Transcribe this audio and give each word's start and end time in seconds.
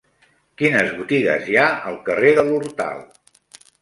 Quines 0.61 0.89
botigues 1.01 1.45
hi 1.51 1.59
ha 1.59 1.67
al 1.91 1.99
carrer 2.09 2.33
de 2.41 2.47
l'Hortal? 2.49 3.07